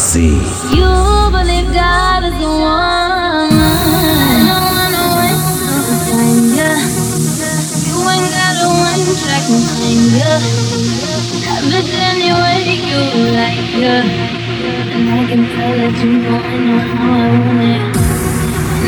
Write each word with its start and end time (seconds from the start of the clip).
and 0.00 0.32
You 0.72 0.88
believe 1.30 1.68
God 1.74 2.24
is 2.24 2.32
the 2.40 2.48
one. 2.48 3.52
I 3.52 4.56
wanna 4.64 5.04
waste 5.20 5.60
no 5.68 5.76
time, 6.08 6.46
yeah. 6.56 6.80
You 7.84 8.00
ain't 8.08 8.32
got 8.32 8.64
a 8.64 8.68
one 8.80 9.04
track 9.20 9.44
mind, 9.52 10.08
yeah. 10.16 10.40
Have 11.44 11.68
it 11.68 11.88
any 12.08 12.32
way 12.32 12.80
you 12.80 13.02
like, 13.36 13.60
yeah. 13.76 14.00
And 14.96 15.04
I 15.10 15.28
can 15.28 15.42
tell 15.52 15.72
that 15.76 15.94
you 16.00 16.12
know 16.24 16.38
I 16.40 16.56
know 16.64 16.80
how 16.96 17.12
I 17.12 17.36
want 17.44 17.60
it. 17.60 17.82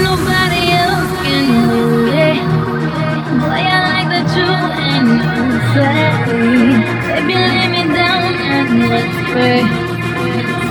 Nobody 0.00 0.62
else 0.80 1.12
can 1.28 1.44
do 1.68 2.08
it. 2.08 2.40
Boy, 3.36 3.62
I 3.68 3.84
like 3.92 4.08
that 4.14 4.28
you 4.32 4.48
ain't 4.88 5.20
afraid. 5.60 6.16
Baby, 7.06 7.34
lay 7.36 7.68
me 7.68 7.82
down 7.94 8.32
and 8.32 8.88
let's 8.88 9.81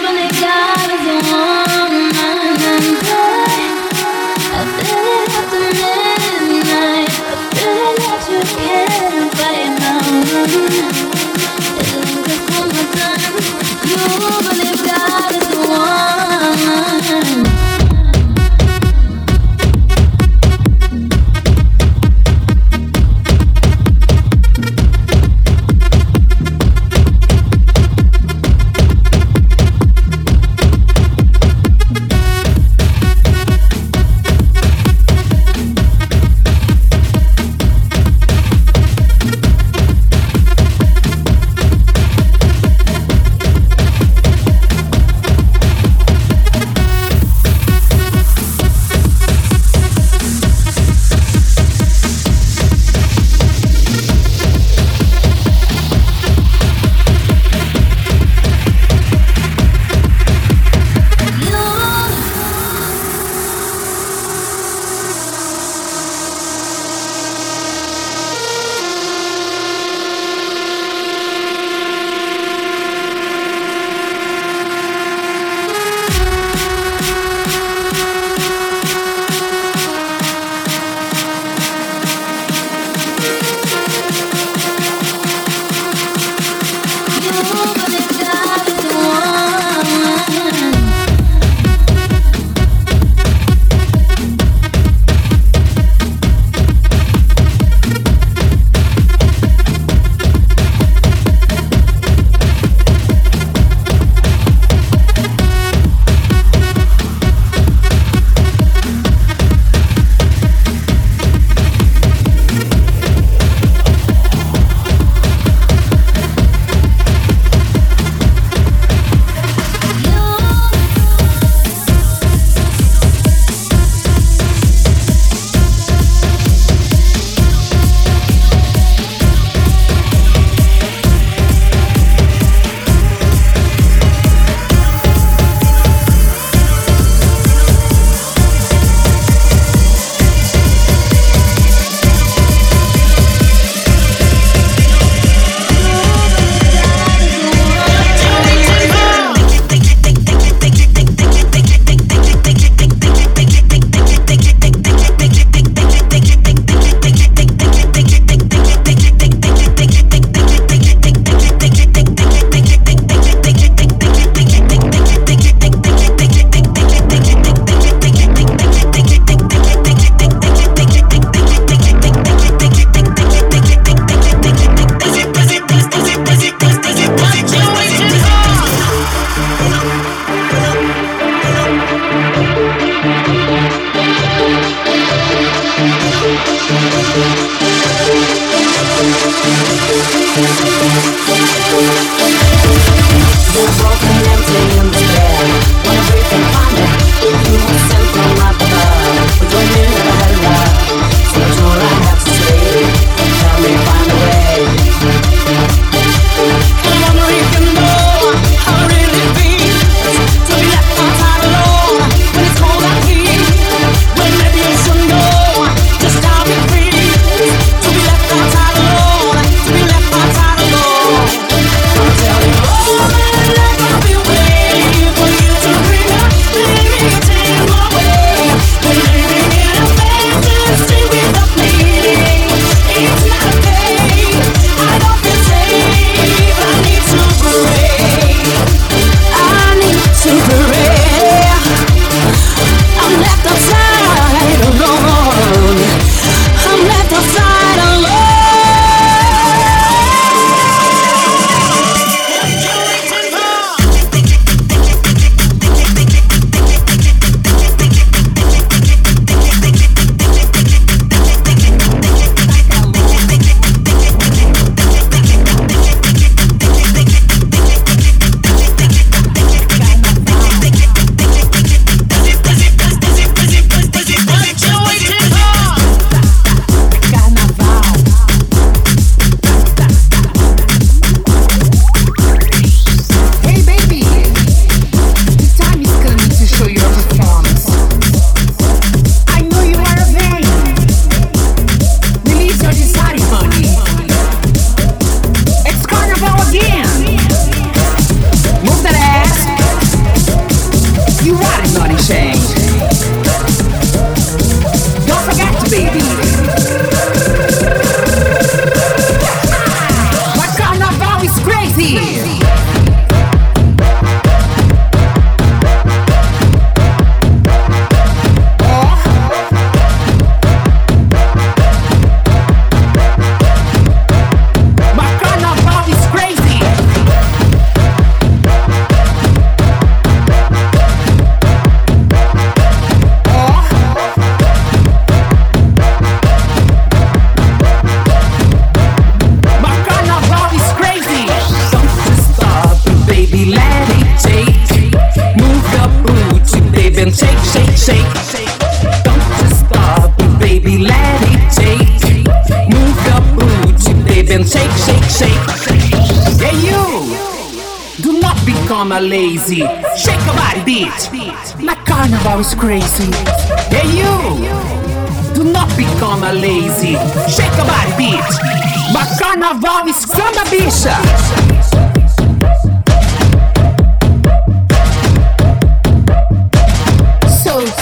really 0.00 0.28
got 0.40 0.90
us 0.90 1.32
one. 1.32 1.65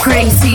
crazy. 0.05 0.53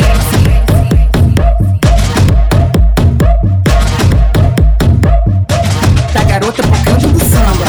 Da 6.13 6.23
garota 6.23 6.61
tocando 6.61 6.77
canto 6.85 7.07
do 7.07 7.19
samba. 7.19 7.65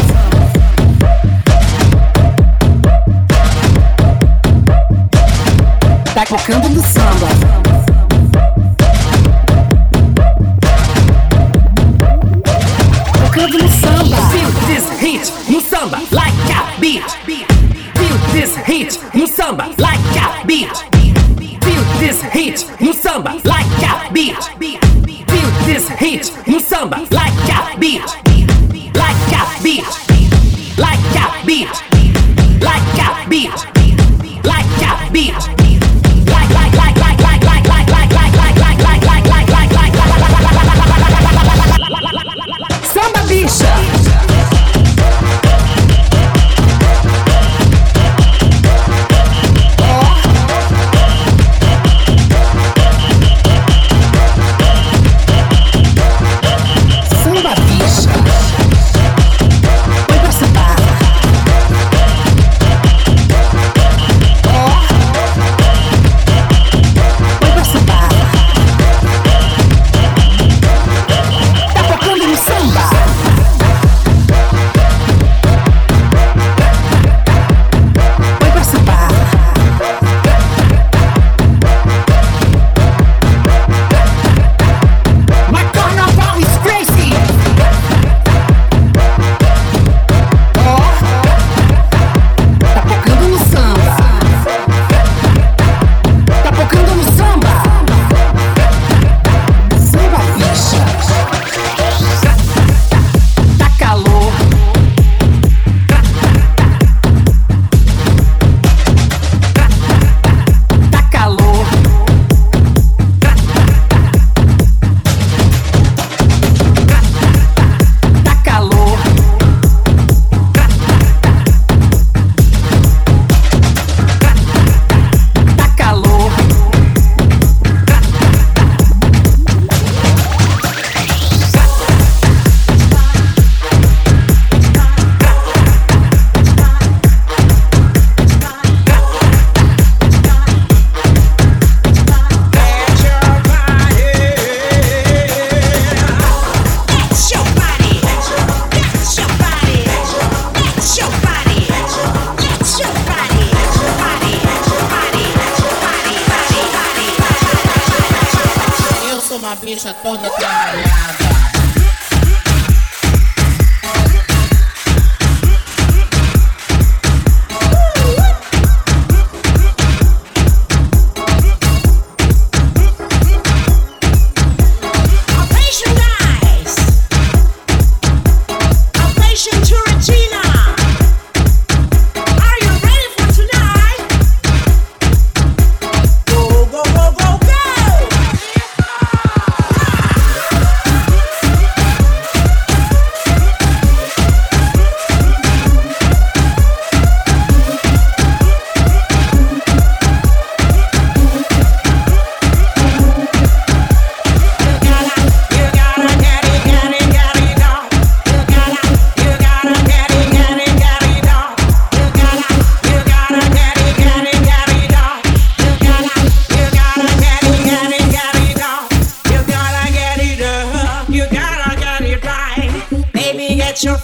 Tá 6.15 6.27
tocando 6.27 6.69
canto 6.69 6.69
do 6.69 6.83
samba. 6.83 7.40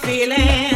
feeling. 0.07 0.66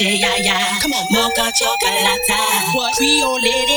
Yeah, 0.00 0.36
yeah. 0.36 0.78
Come 0.80 0.92
on, 0.92 1.06
mocha 1.10 1.52
chocolate. 1.52 2.20
What? 2.74 2.94
Creole 2.96 3.40
lady 3.40 3.75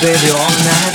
baby 0.00 0.30
all 0.30 0.48
night. 0.64 0.89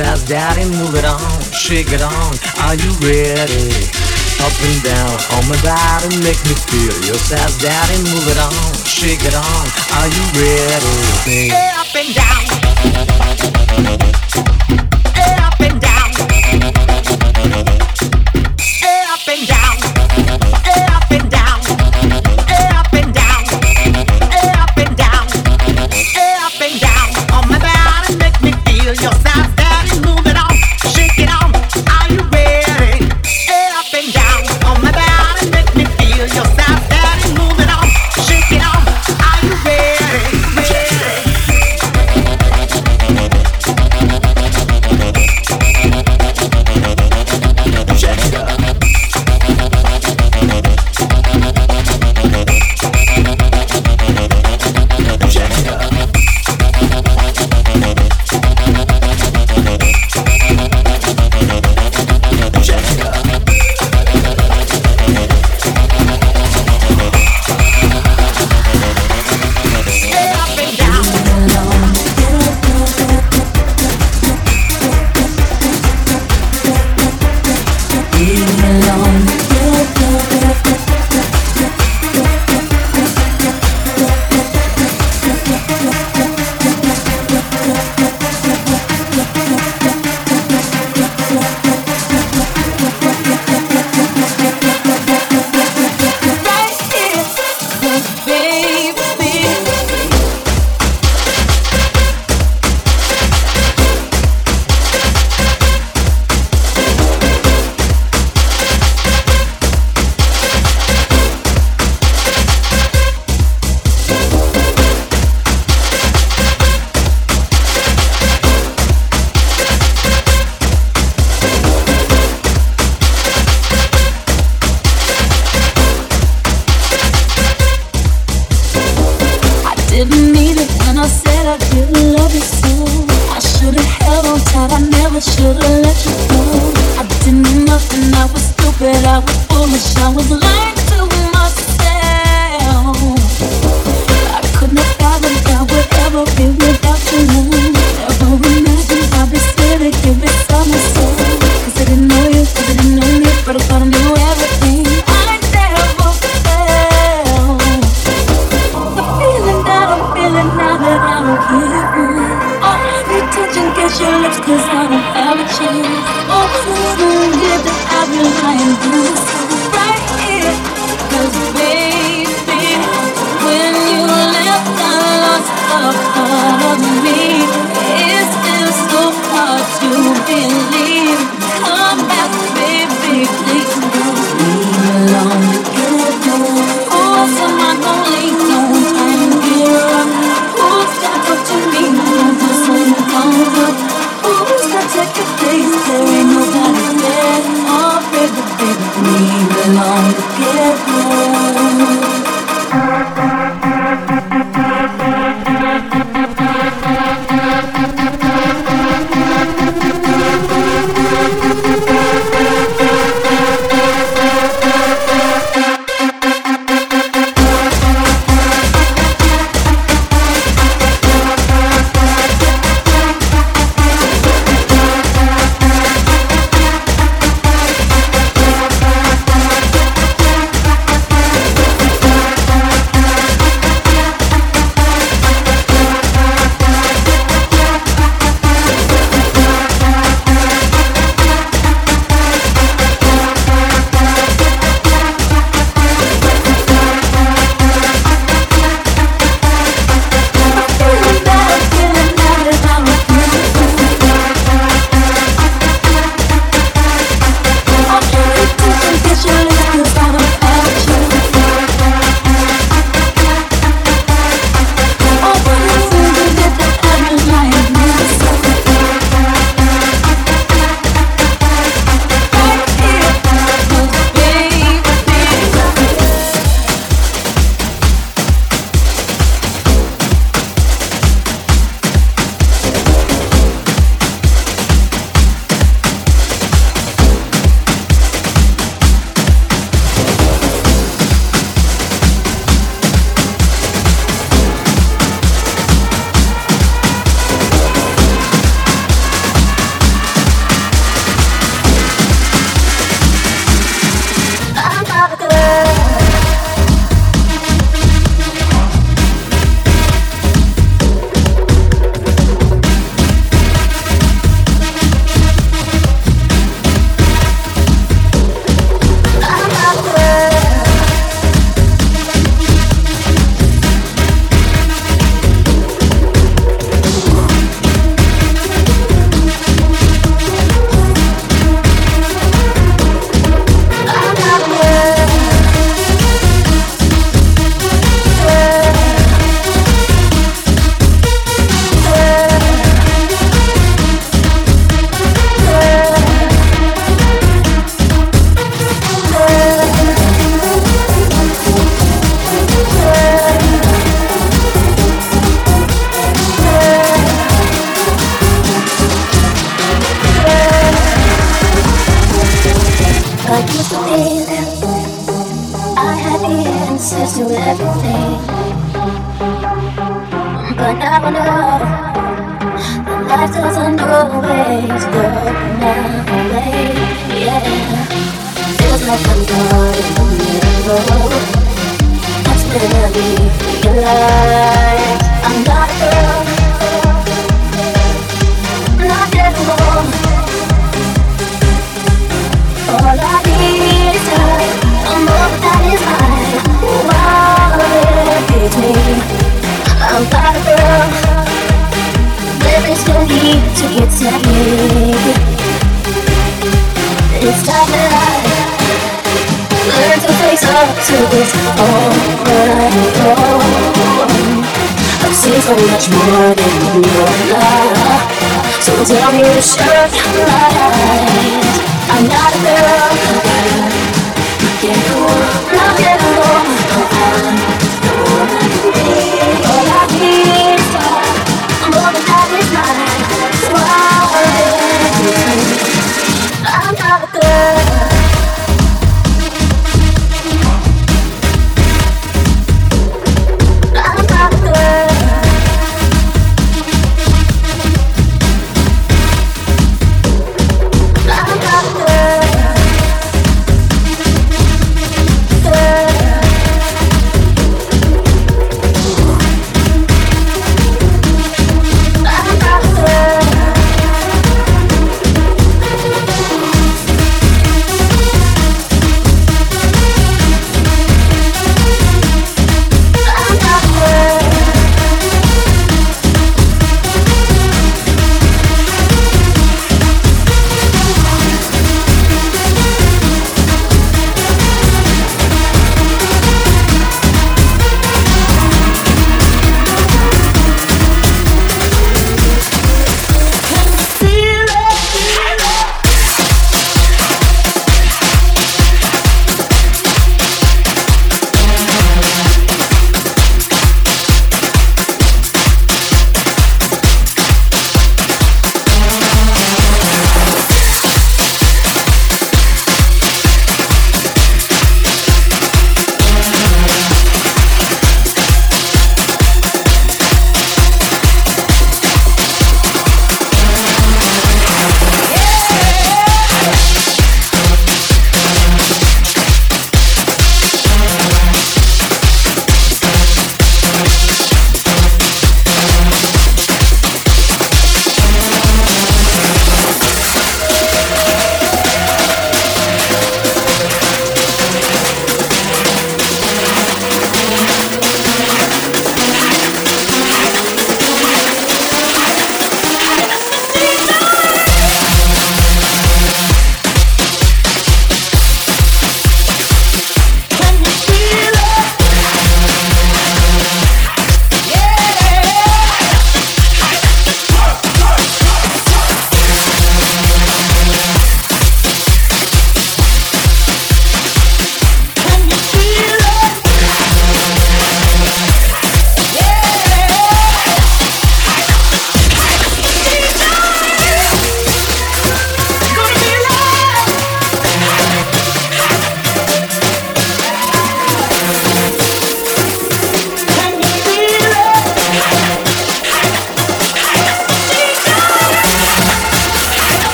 Bounce 0.00 0.22
down 0.22 0.56
and 0.58 0.70
move 0.70 0.94
it 0.94 1.04
on, 1.04 1.42
shake 1.52 1.92
it 1.92 2.00
on. 2.00 2.32
Are 2.64 2.74
you 2.74 2.90
ready? 3.04 3.68
Up 4.40 4.56
and 4.64 4.82
down 4.82 5.12
on 5.36 5.46
my 5.46 5.60
body, 5.60 6.16
make 6.24 6.40
me 6.48 6.56
feel 6.72 6.96
yourself 7.04 7.60
down 7.60 7.90
and 7.92 8.04
move 8.04 8.26
it 8.26 8.38
on, 8.38 8.74
shake 8.86 9.24
it 9.24 9.34
on. 9.34 9.68
Are 10.00 10.08
you 10.08 10.24
ready? 10.40 10.88
Hey, 11.28 11.50
up 11.76 11.94
and 11.94 12.14
down. 12.16 12.48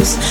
this 0.00 0.29